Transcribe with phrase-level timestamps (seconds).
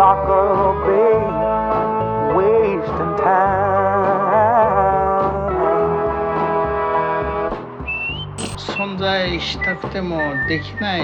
[0.00, 1.12] darker bay,
[2.34, 3.60] wasting time.
[8.56, 10.16] 存在したくても
[10.48, 11.02] できない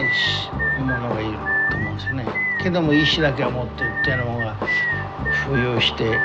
[0.79, 1.39] ものがいる
[1.71, 2.27] と思うんですよね。
[2.63, 4.57] けども意志だけは持ってるっていうのが
[5.47, 6.19] 浮遊して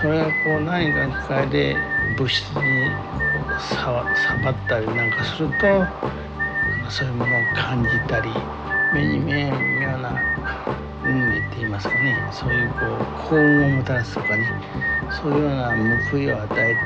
[0.00, 1.76] それがこう何か機械で
[2.16, 2.90] 物質に
[3.58, 8.30] 触ったりなんかするとそういうものを感じたり
[8.94, 10.18] 目に見えんような
[11.74, 14.46] ますかねそういうこう幸運をもたらすとかね
[15.10, 15.74] そういうような
[16.10, 16.80] 報いを与えて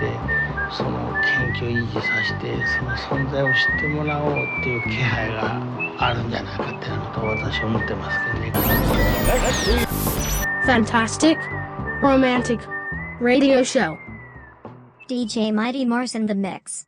[0.74, 0.90] その
[1.22, 5.62] 研究を維持させてその存在を知ってもらおうっていう気配が
[5.98, 8.52] あるんじゃないかっていうことを私は思ってますけどね。
[10.66, 11.38] Fantastic
[12.02, 12.60] Romantic
[13.20, 13.96] Radio Show
[15.08, 16.87] DJ Mighty Mars in the mix.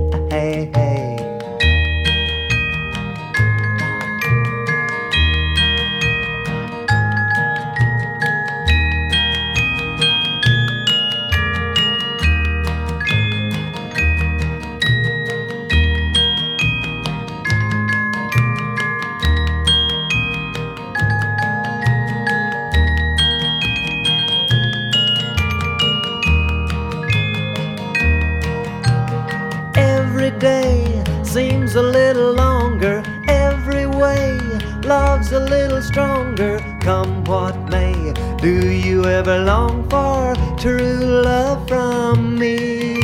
[35.51, 36.59] little stronger.
[36.79, 42.95] Come what may, do you ever long for true love from me?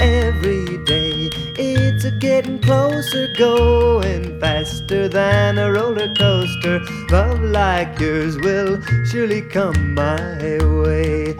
[0.00, 6.80] Every day it's a getting closer, going faster than a roller coaster.
[7.10, 11.34] Love like yours will surely come my way.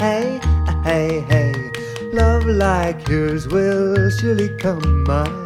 [0.00, 0.40] Hey,
[0.82, 1.54] hey, hey.
[2.12, 5.39] Love like yours will surely come my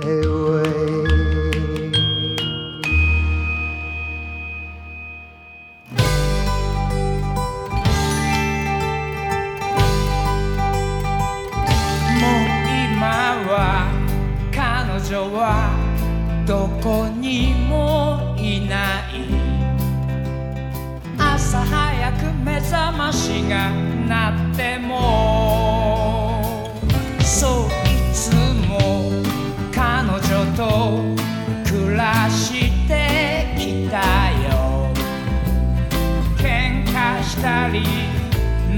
[37.44, 37.84] たり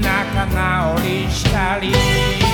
[0.01, 2.46] 仲直りしたり。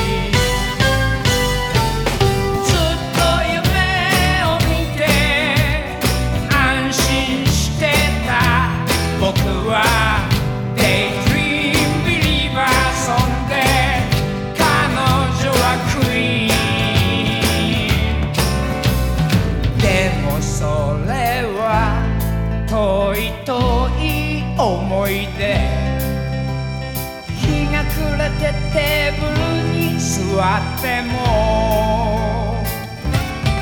[30.83, 32.61] ても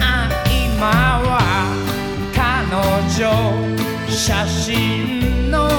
[0.02, 1.38] あ今は
[2.34, 2.74] 彼
[3.16, 3.30] 女
[4.10, 5.70] 写真の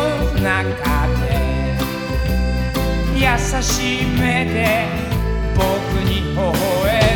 [0.40, 1.74] 中で
[3.16, 3.26] 優
[3.60, 4.86] しい目で
[5.56, 5.62] 僕
[6.08, 7.11] に微笑む。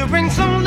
[0.00, 0.59] to bring some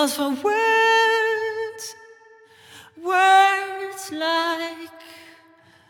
[0.00, 1.84] lost for words,
[3.02, 4.98] words like,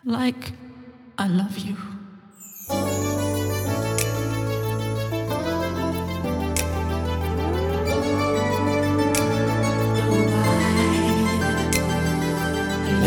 [0.05, 0.53] like,
[1.19, 1.77] I love you.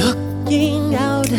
[0.04, 1.32] Looking out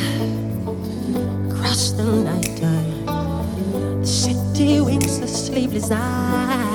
[1.50, 6.70] across the night, uh, the city winks the sleepless eyes.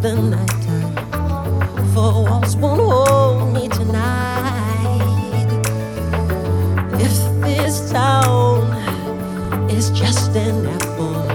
[0.00, 0.94] the night time.
[1.92, 5.00] For walls won't hold me tonight.
[6.94, 8.72] If this town
[9.70, 11.29] is just an apple.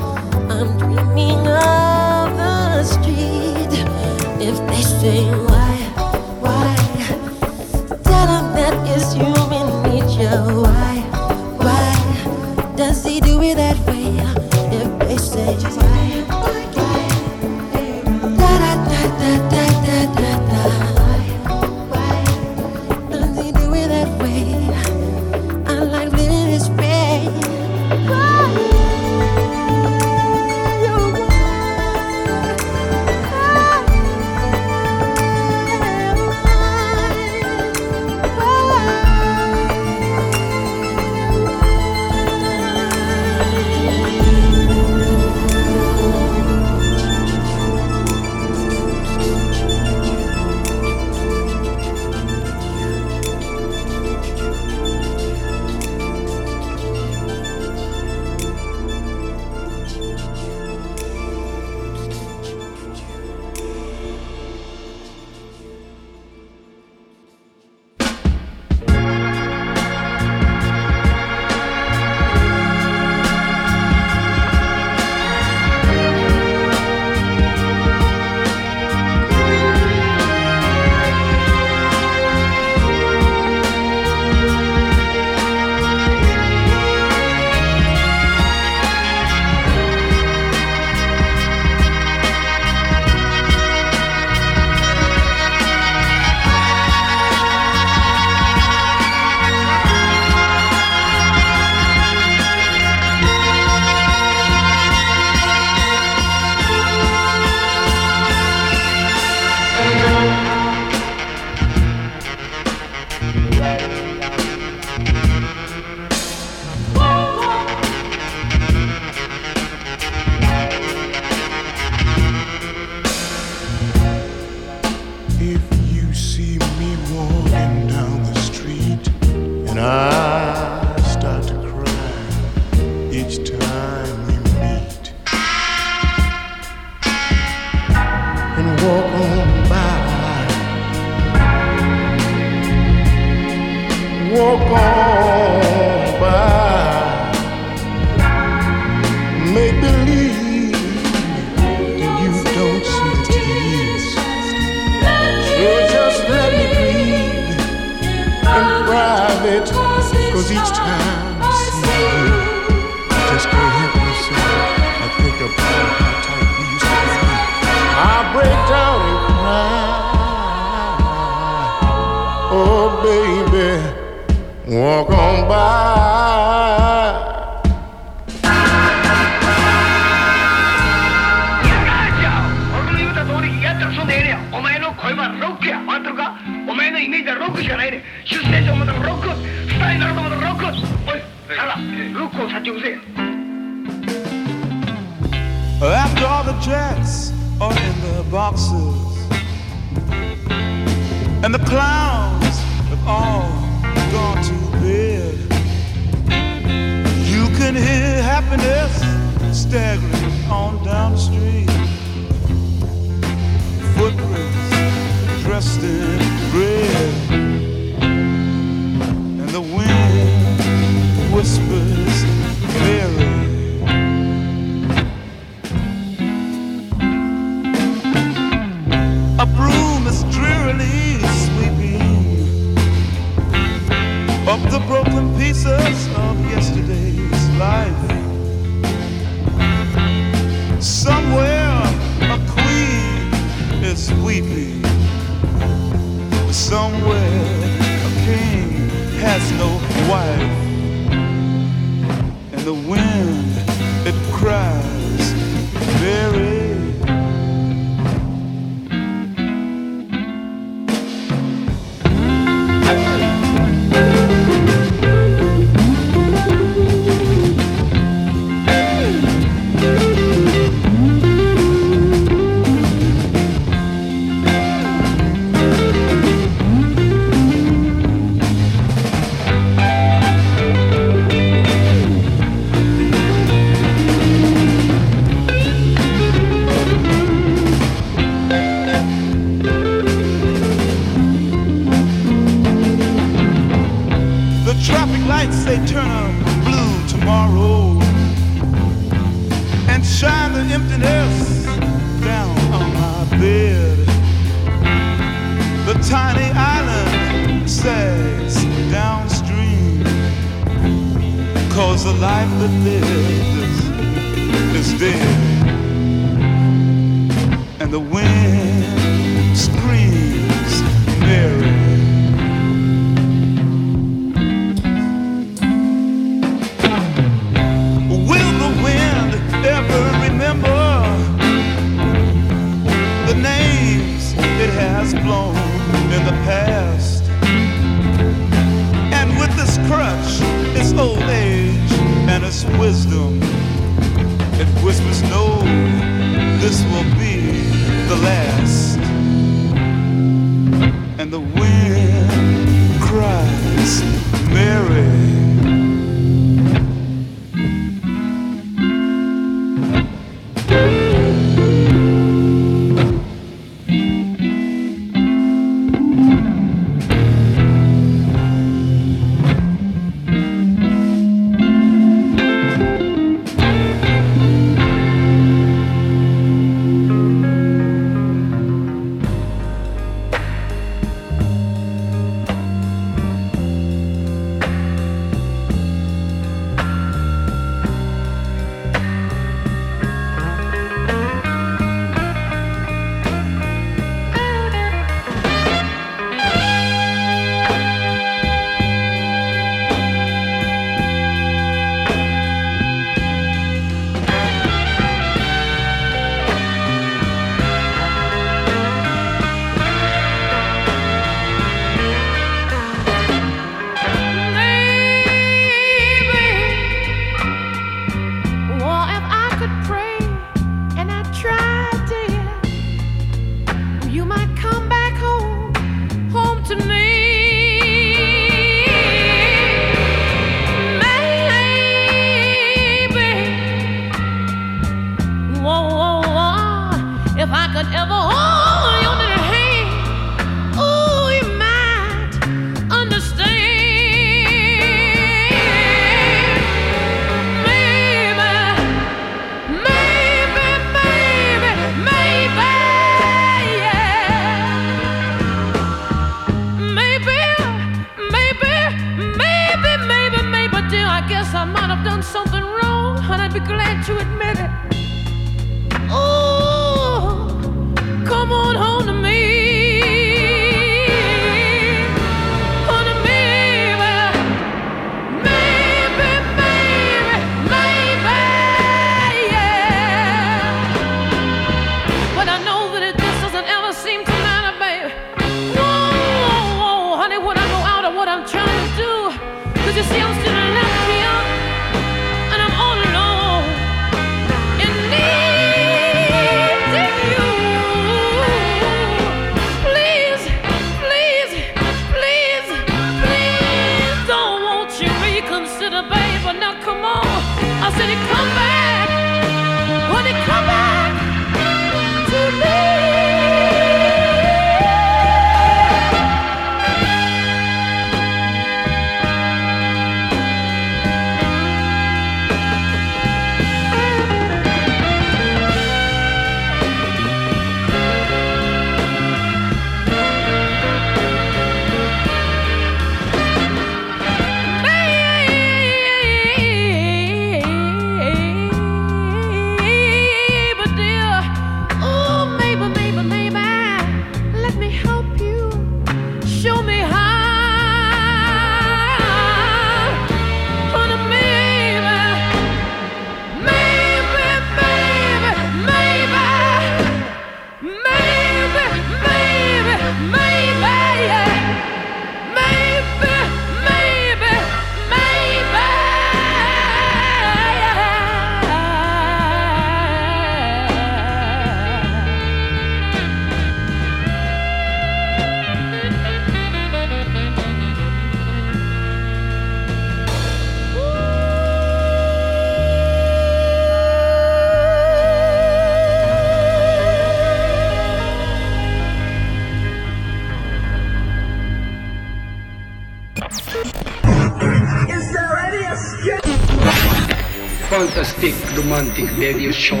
[598.40, 600.00] Fantastic Romantic Radio Show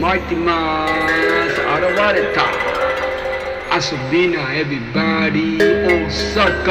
[0.00, 1.60] 参ってます現
[2.14, 2.48] れた
[3.76, 6.64] 遊びなエビバディ大阪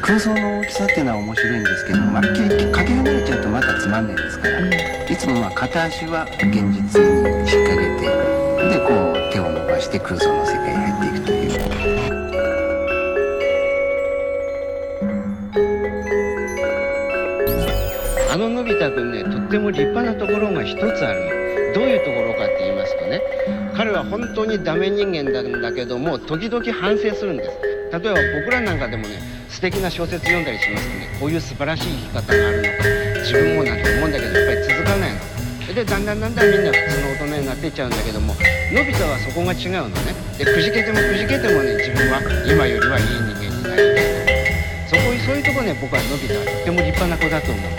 [0.00, 2.28] 空想の大きさっていうのは面白いんですけど、まあ、け
[2.70, 4.60] かけ離れちゃうとまたつまんないですから、
[5.10, 8.36] いつもまあ片足は現実に引っ掛けて
[8.70, 10.45] でこう手を伸ばして空想の
[19.76, 21.20] 立派なところが一つある。
[21.20, 23.20] のどういうところかって言いますとね
[23.76, 27.50] 彼は本当にダメ人間なんだけども時々反省するんです。
[27.92, 32.68] 例えば僕らなんかでもね素敵な小説読んだりしますとねこういう素晴らしい生き方があるのか
[33.20, 35.20] 自分もなんて思うんだけどやっぱり続かないの。
[35.74, 38.32] でだんだんだんだんみんな普通の大人になっていっちゃうんだけども
[38.72, 40.16] のび太はそこが違うのね。
[40.38, 47.76] でくじけてもくじけてもね自分は今よりはいい人間になりたいそこそういうとこね僕はのび太はとっても立派な子だと思う。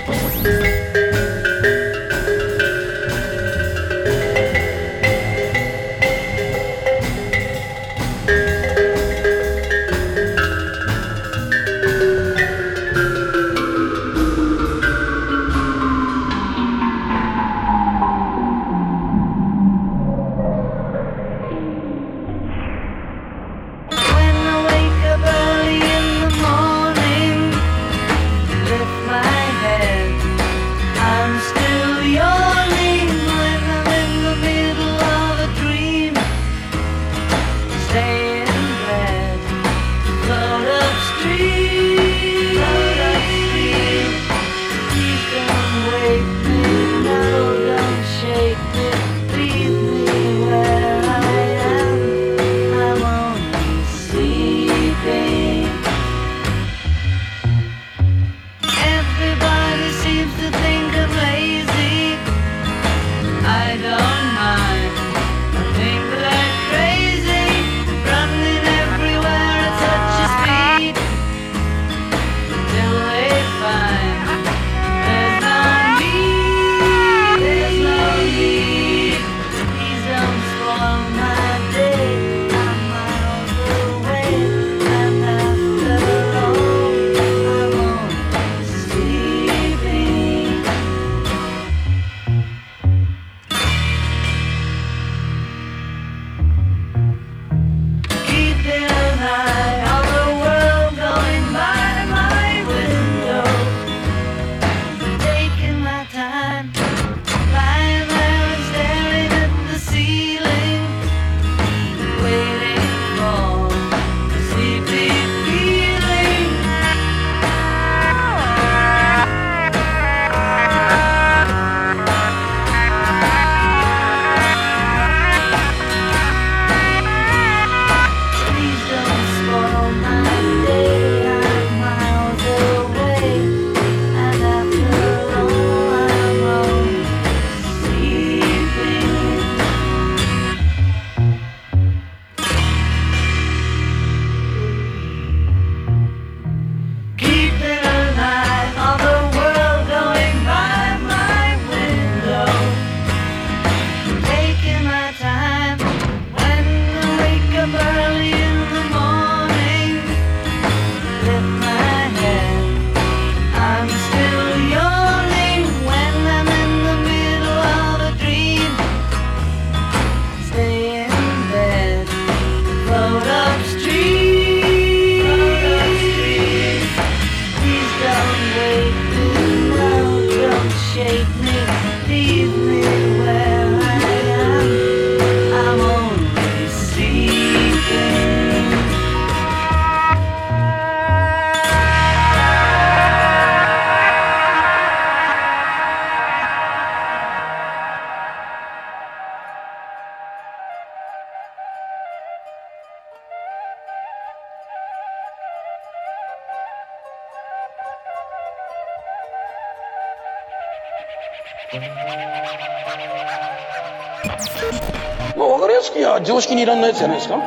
[216.37, 217.35] 常識にいらんないやつじゃないですか？
[217.35, 217.41] うん。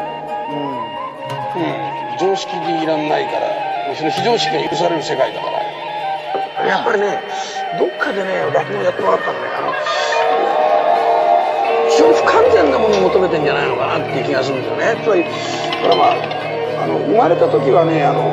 [2.18, 6.66] 常識にいらんないから、その非常識が許される世界だから。
[6.66, 7.22] やっぱりね、
[7.78, 9.72] どっかでね、落語やってもらったのね、あの、
[11.88, 14.98] 非常に不完全なものを求めてんじゃないのかなっていう気がするんですよね。
[15.04, 15.30] つまり、こ
[15.86, 18.26] れはまあ、あの、生まれた時はね、あの、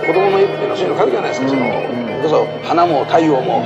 [0.00, 3.60] 子供の絵っていうのはそういうの描くじゃないですか、その、それこそ花も太陽も、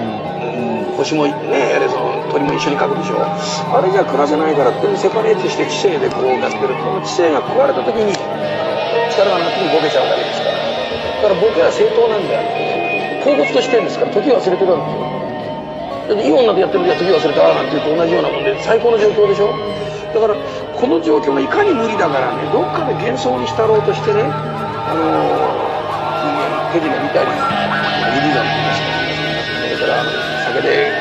[0.98, 3.22] 星もね、やれその鳥も一緒に描くでしょ。
[3.22, 10.58] あれじゃ暮らせないからってセパレートして知性でこうやってると、その知性が壊れた時に、力がなくてもボケちゃうだけですから。
[10.58, 12.42] だからボケは正当なんだよ。
[13.22, 15.14] 恍惚としてるんですから、時を忘れてるわけですよ。
[16.10, 19.56] だっていい女でやってる時は時を忘れたなんていうと同じようなもんで最高の状況でしょ
[20.12, 25.64] だからこの状況がいかに無理だからねどっかで幻想にしたろうとしてねあの
[26.20, 28.92] 人間手品見たりイリーガンって言いますか
[29.64, 30.04] それから
[30.44, 30.92] 酒で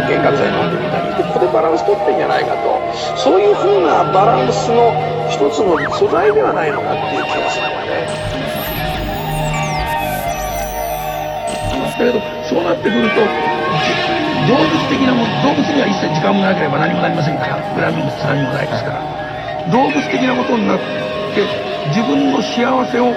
[0.00, 2.80] それから幻覚剤飲んでみたりでここでバランス取ってんじゃないかと
[3.16, 4.92] そういうふうなバランスの
[5.28, 8.40] 一つの素材ではないのかっていう気がするんだよね。
[12.00, 13.20] だけどそうなってくると
[14.48, 19.04] 動物的なも動物には一切時間もなければ何もなりませんからグラミ物質何もないですから
[19.68, 20.78] 動物的なことになっ
[21.36, 21.44] て
[21.92, 23.12] 自分の幸せを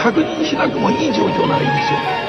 [0.00, 2.23] 確認しなくもいい状況ならいいんですよ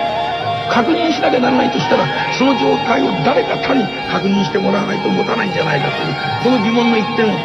[0.70, 7.38] 確認しなきゃならないとしたらその状態を誰か他に確認してもらわないと持たないんじゃないかというこの疑問の一点を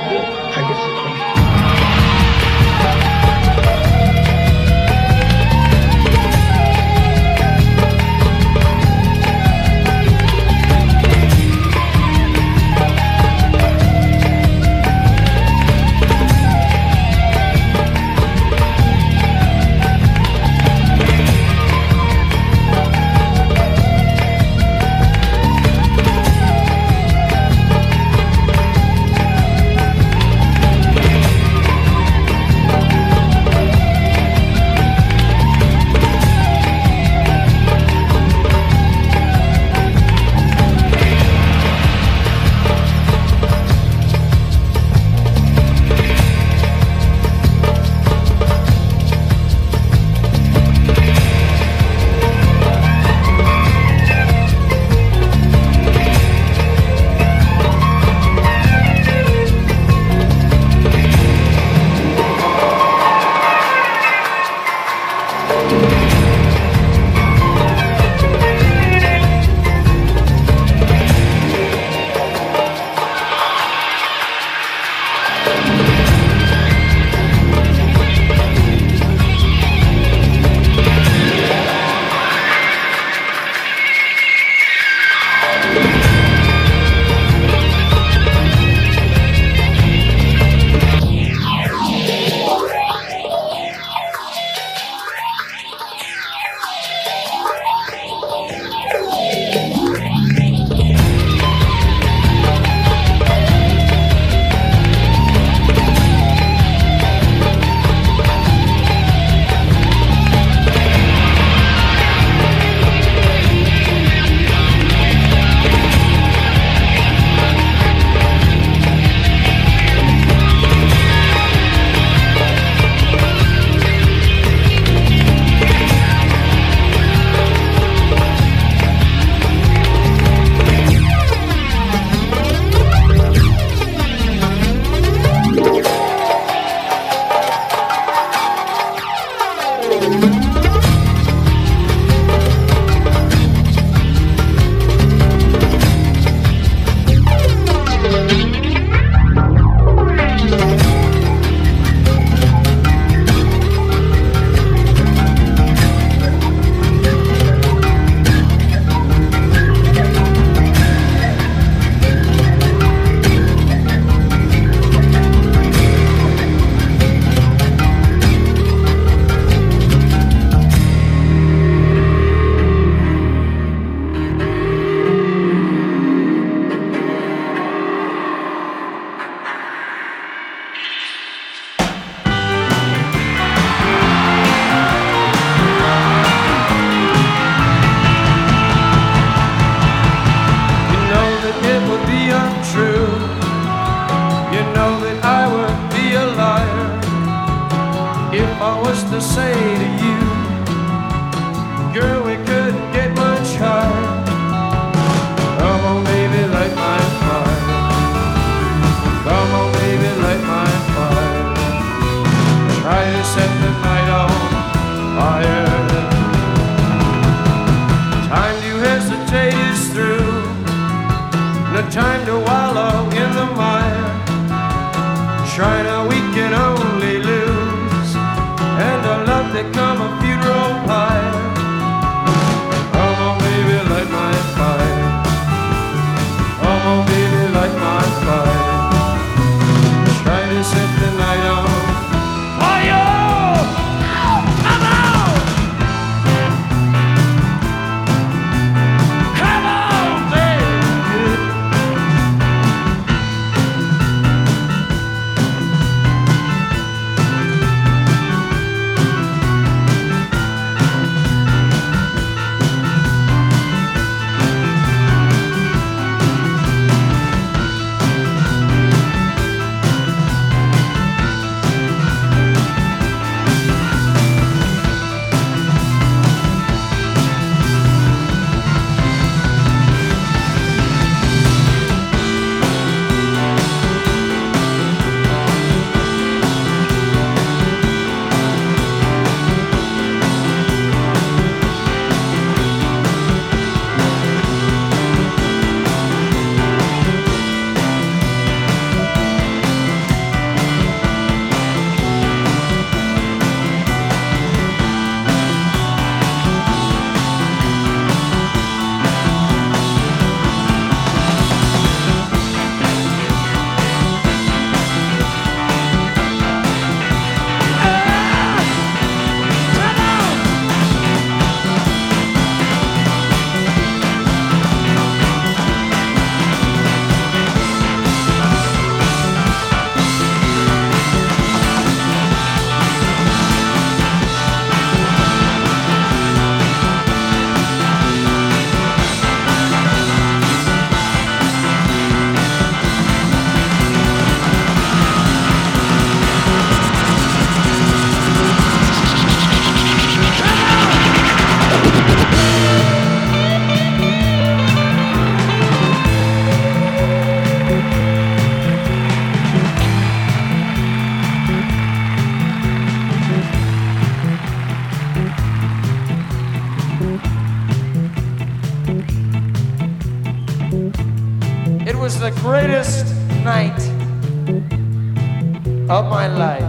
[376.00, 376.64] of my life.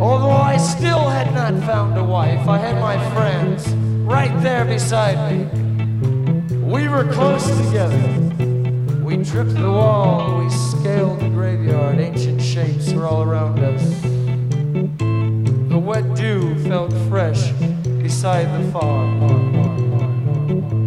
[0.00, 3.68] Although I still had not found a wife, I had my friends
[4.06, 5.44] right there beside me.
[6.72, 8.02] We were close together.
[9.04, 13.84] We tripped the wall, we scaled the graveyard, ancient shapes were all around us.
[15.72, 17.50] The wet dew felt fresh
[18.02, 19.20] beside the farm.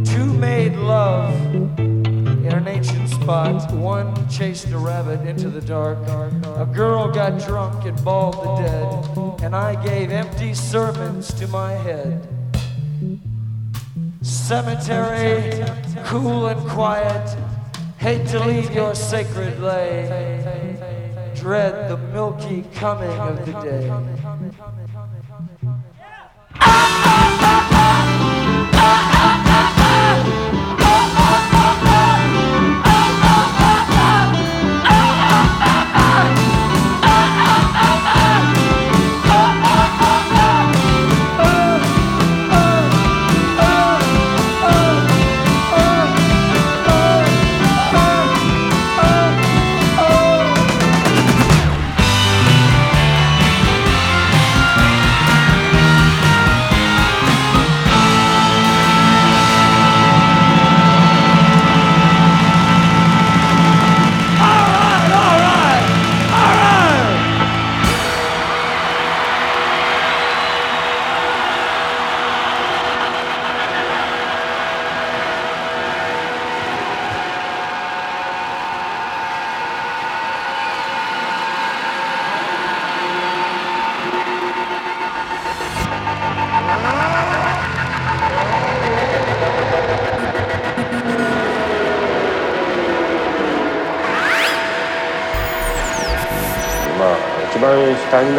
[0.04, 1.32] Two made love
[2.50, 3.72] in an ancient spot.
[3.72, 6.00] One chased a rabbit into the dark.
[6.60, 11.72] A girl got drunk and bawled the dead, and I gave empty sermons to my
[11.72, 12.28] head.
[14.22, 15.64] Cemetery,
[16.04, 17.38] cool and quiet.
[17.98, 20.44] Hate to leave your sacred lay.
[21.34, 23.90] Dread the milky coming of the day.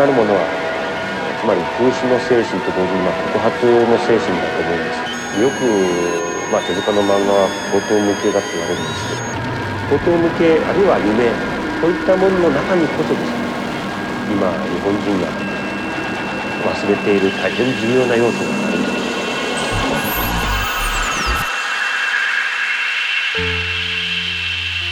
[0.01, 0.41] なるものは
[1.37, 5.69] つまり風刺の精神と同時に、まあ、告発の精神だと思うんですよく、
[6.49, 9.29] まあ、手塚の漫画は高等無形だって言われるんですけど
[9.93, 11.29] 高等無形あるいは夢
[11.85, 13.45] こういったものの中にこそですね
[14.33, 15.29] 今日本人が
[16.65, 19.21] 忘れている大変重要な要素があるんだと思います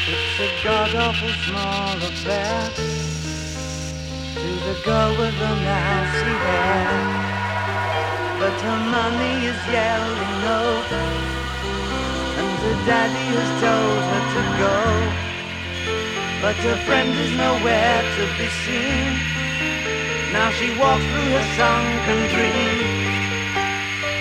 [0.05, 3.08] It's a god awful small affair.
[4.69, 6.93] The girl with the nasty hair.
[8.39, 10.61] But her mommy is yelling no,
[12.41, 14.77] and her daddy has told her to go.
[16.43, 19.11] But her friend is nowhere to be seen.
[20.37, 22.77] Now she walks through her sunken dream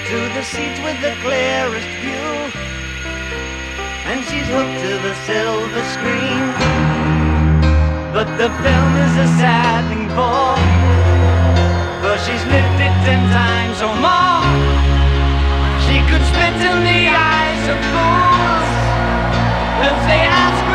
[0.10, 2.32] to the seat with the clearest view
[4.10, 6.97] and she's hooked to the silver screen.
[8.18, 10.57] But the film is a sad thing for,
[12.01, 14.41] for she's lived it ten times or more.
[15.86, 18.70] She could spit in the eyes of fools
[19.86, 20.66] if they ask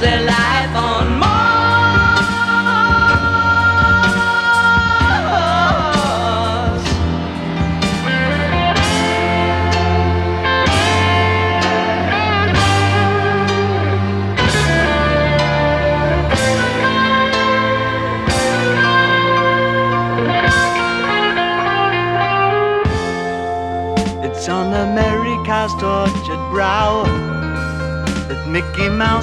[0.00, 0.45] there life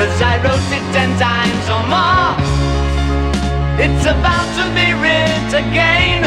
[0.00, 2.32] Cause I wrote it ten times or more.
[3.84, 6.24] It's about to be written again.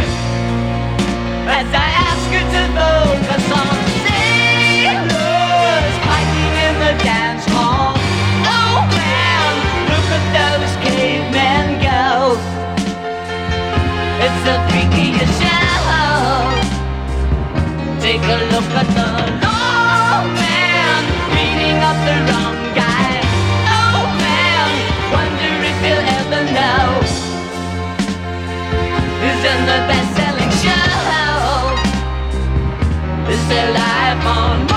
[1.50, 7.98] As I ask you to vote for some sailors Fighting in the dance hall.
[8.46, 9.52] Oh man,
[9.90, 12.38] look at those cavemen go.
[14.22, 16.46] It's the freakiest show.
[18.06, 19.10] Take a look at the
[19.42, 21.02] lawman
[21.34, 22.53] Beating up the wrong
[33.56, 34.73] life on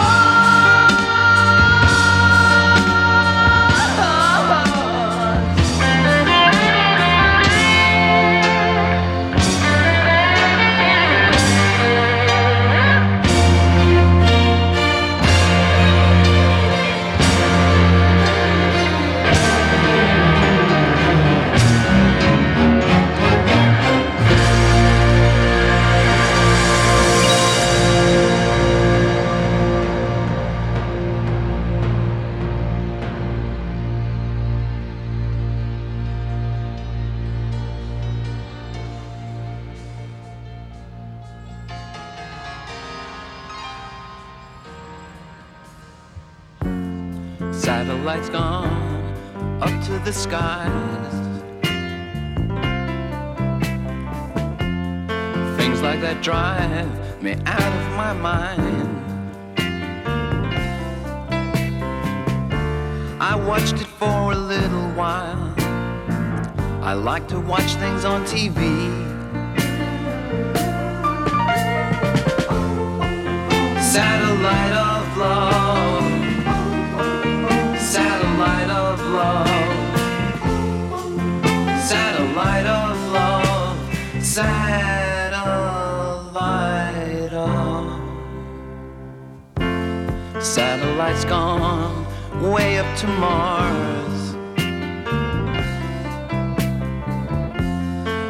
[67.28, 68.58] to watch things on TV.
[73.80, 76.12] Satellite of love.
[77.80, 79.48] Satellite of love.
[81.80, 83.78] Satellite of love.
[84.22, 84.92] Satellite
[87.32, 87.86] of.
[90.42, 92.06] Satellite's gone
[92.40, 94.35] way up to Mars.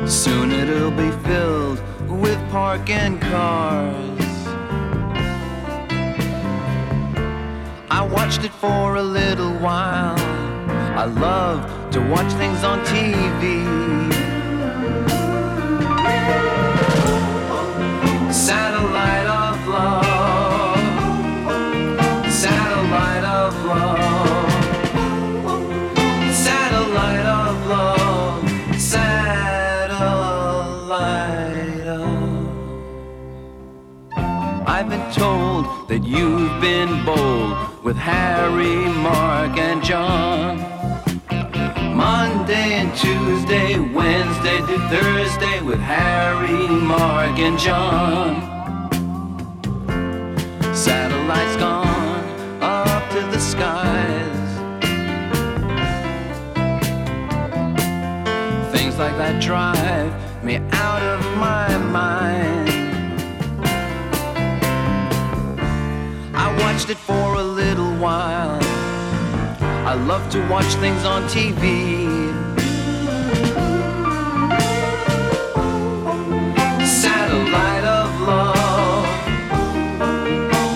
[0.08, 4.20] Soon it'll be filled with parking cars.
[7.90, 10.16] I watched it for a little while.
[10.96, 13.64] I love to watch things on TV.
[18.32, 20.15] Satellite of love.
[34.78, 40.58] I've been told that you've been bold with Harry, Mark, and John.
[41.96, 48.42] Monday and Tuesday, Wednesday to Thursday with Harry, Mark, and John.
[50.74, 54.46] Satellites gone up to the skies.
[58.76, 62.45] Things like that drive me out of my mind.
[66.76, 68.58] Watched it for a little while.
[69.62, 71.74] I love to watch things on TV.
[76.86, 79.06] Satellite of love.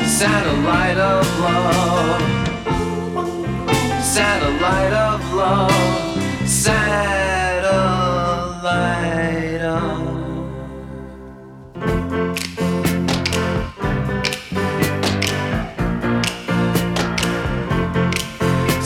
[0.07, 2.23] Satellite of love.
[4.03, 6.49] Satellite of love.
[6.49, 7.20] Satellite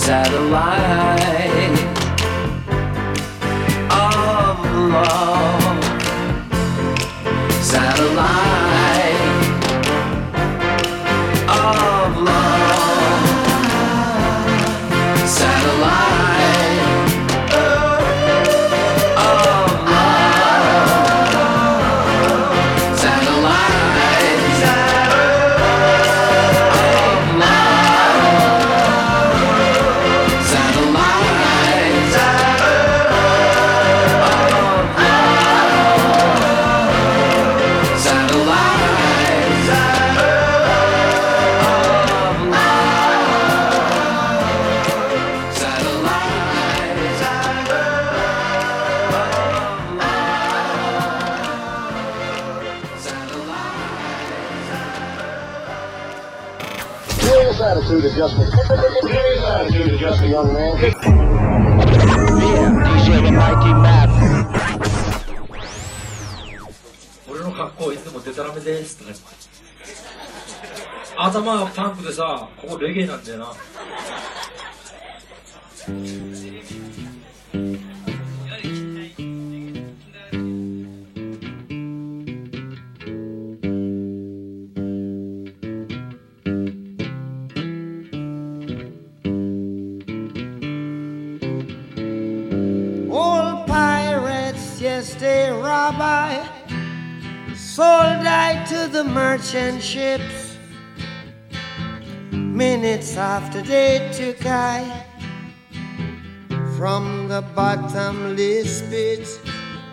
[0.04, 1.33] Satellite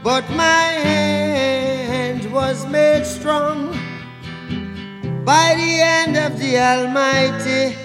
[0.04, 3.68] But my hand was made strong
[5.24, 7.76] by the hand of the Almighty.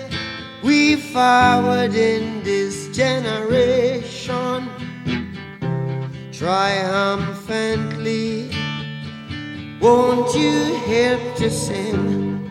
[0.65, 4.71] We forward in this generation
[6.33, 8.51] triumphantly.
[9.79, 12.51] Won't you help to sing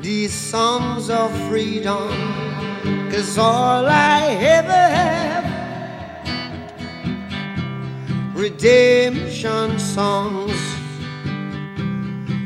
[0.00, 2.08] these songs of freedom?
[3.10, 5.45] Cause all I ever have
[8.36, 10.52] redemption songs,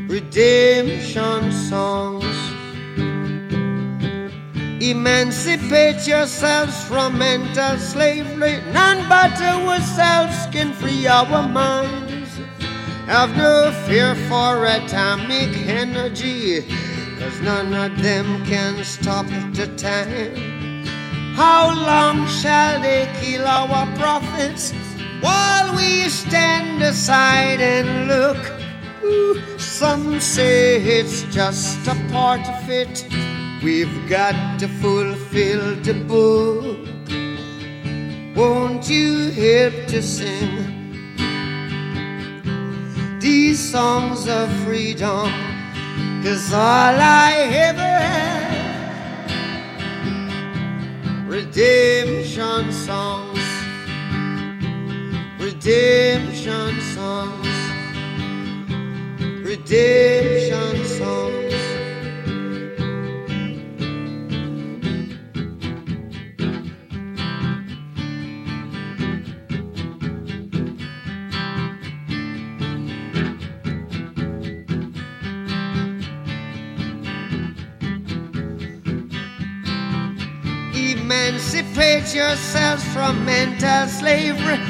[0.09, 2.25] redemption songs.
[4.81, 8.63] Emancipate yourselves from mental slavery.
[8.73, 12.39] None but ourselves can free our minds.
[13.07, 16.63] Have no fear for atomic energy,
[17.19, 20.85] cause none of them can stop the time.
[21.35, 24.73] How long shall they kill our prophets
[25.21, 28.39] while we stand aside and look?
[29.05, 33.07] Ooh, some say it's just a part of it.
[33.63, 36.89] We've got to fulfill the book.
[38.37, 40.49] Won't you help to sing
[43.21, 45.31] these songs of freedom?
[46.23, 47.33] Cause all I
[47.69, 48.87] ever had,
[51.27, 53.41] redemption songs,
[55.55, 57.49] redemption songs,
[59.45, 61.55] redemption songs.
[80.77, 84.70] Emancipate yourselves from mental slavery.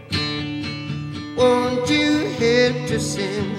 [1.37, 3.55] Won't you help to sing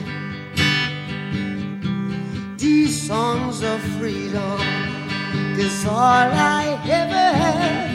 [2.57, 4.59] these songs of freedom?
[5.57, 7.91] Cause all I ever had,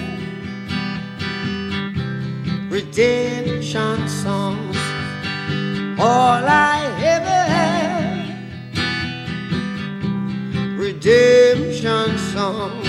[2.72, 4.78] redemption songs,
[6.00, 7.98] all I ever had
[10.78, 12.88] redemption songs,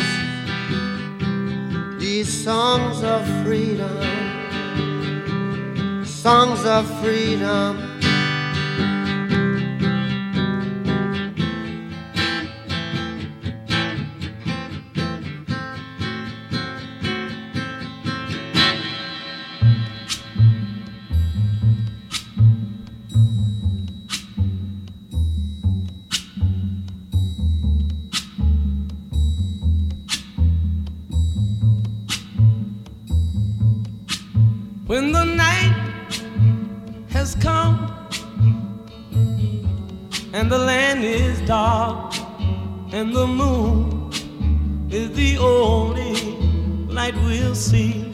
[2.01, 4.28] these songs of freedom,
[6.23, 7.88] songs of freedom.
[46.99, 48.11] Light we'll see.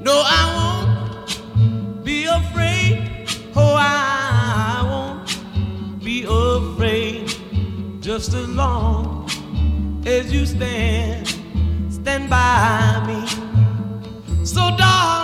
[0.00, 3.26] No, I won't be afraid.
[3.56, 7.34] Oh, I won't be afraid.
[8.00, 9.28] Just as long
[10.06, 11.26] as you stand,
[11.90, 13.20] stand by me.
[14.44, 15.23] So, darling,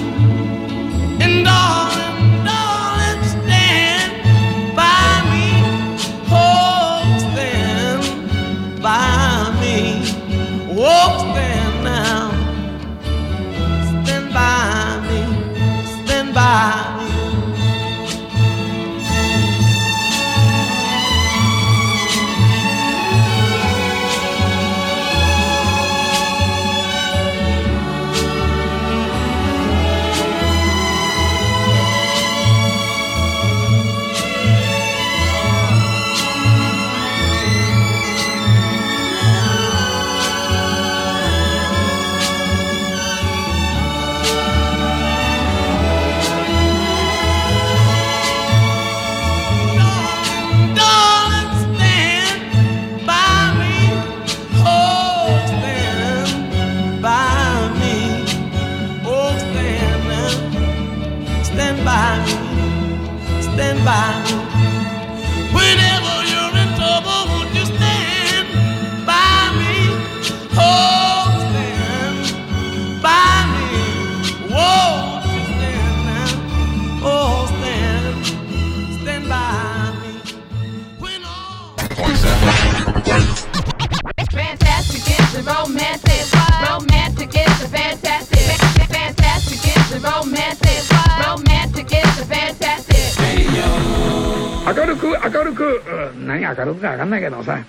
[96.81, 97.59] か分かんないけどさ。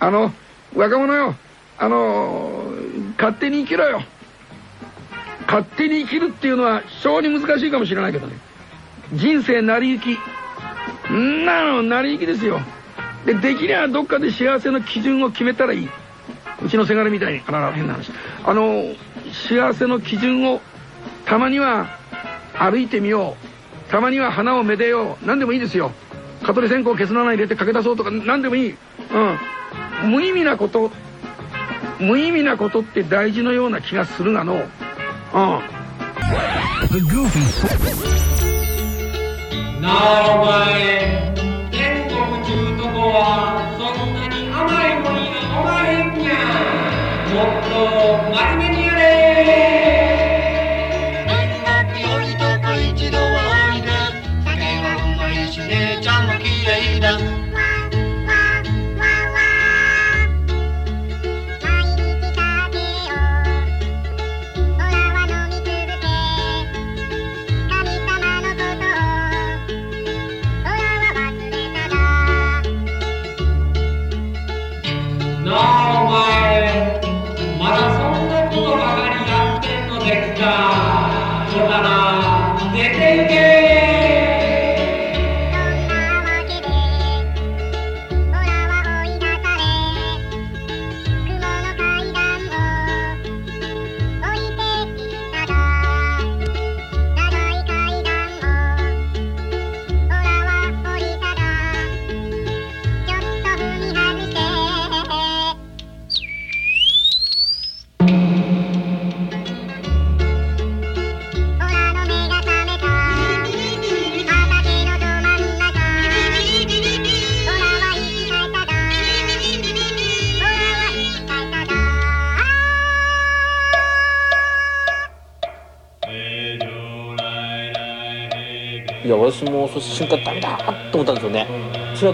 [0.00, 0.32] あの
[0.74, 1.34] 若者よ。
[1.78, 2.72] あの
[3.16, 4.02] 勝手に生きろよ。
[5.46, 8.34] 勝手に生きるっていうのは非常に難しいかもしれないけどね。
[9.12, 11.12] 人生成り行き。
[11.12, 12.60] んなの成り行きですよ。
[13.26, 15.88] でできりゃどっかで幸せの基準を決めたらいい。
[16.64, 18.10] うちのせがれみたいにあらら変な話。
[18.44, 18.94] あの
[19.32, 20.60] 幸せの基準を
[21.24, 21.98] たまには
[22.54, 23.36] 歩いてみよ
[23.88, 23.90] う。
[23.90, 25.26] たまには花をめでよう。
[25.26, 25.92] 何でもいいですよ。
[26.42, 28.70] 蚊取り線香をケツの穴に入れて駆け出そうとか何でもいい、
[30.04, 30.90] うん、無意味なこと
[32.00, 34.54] 無意味なことって大事のような気がするがの。
[34.54, 34.60] うん。
[39.80, 39.92] なあ
[40.34, 41.32] お前
[41.70, 42.14] 天国
[42.44, 43.20] ちゅうとこは
[43.78, 46.30] そんなに甘いもんや飲まへんや
[47.34, 47.72] もっと
[48.30, 49.81] 真面目にやれ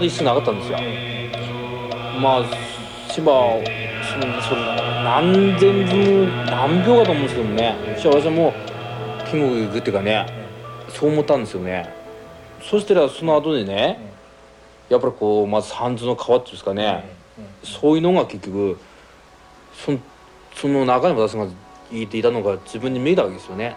[0.09, 0.79] 一瞬なかったんですよ。
[2.19, 2.43] まあ
[3.07, 3.61] 千葉
[4.01, 4.65] そのその
[5.03, 7.75] 何千分何秒かと思うんですけどね。
[7.95, 8.53] 私は私はもう
[9.29, 10.25] 天国行くっていうかね
[10.89, 11.93] そう思ったんですよね。
[12.59, 13.99] そしたらその後でね
[14.89, 17.07] やっぱりこうまず三途の川っていうんですかね。
[17.63, 18.79] そういうのが結局
[19.73, 19.93] そ
[20.55, 21.47] その中に私が
[21.91, 23.75] 言っていたのが自分に見えたわけですよね。